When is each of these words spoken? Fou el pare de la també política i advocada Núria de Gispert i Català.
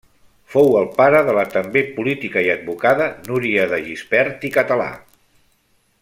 Fou 0.53 0.71
el 0.79 0.87
pare 0.95 1.19
de 1.27 1.35
la 1.39 1.43
també 1.57 1.83
política 1.99 2.43
i 2.47 2.51
advocada 2.55 3.09
Núria 3.29 3.67
de 3.75 3.81
Gispert 3.89 4.49
i 4.51 4.55
Català. 4.61 4.89